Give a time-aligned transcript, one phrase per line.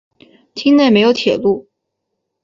[0.55, 1.69] 町内没有铁路。